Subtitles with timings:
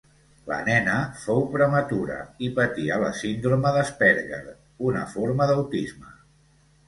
[0.51, 2.15] La nena fou prematura
[2.47, 4.41] i patia la síndrome d'Asperger,
[4.93, 6.11] una forma d'autisme.